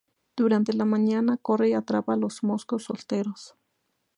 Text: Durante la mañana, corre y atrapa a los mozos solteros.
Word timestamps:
Durante 0.35 0.73
la 0.73 0.83
mañana, 0.85 1.37
corre 1.37 1.69
y 1.69 1.73
atrapa 1.73 2.13
a 2.15 2.17
los 2.17 2.41
mozos 2.43 2.85
solteros. 2.85 3.55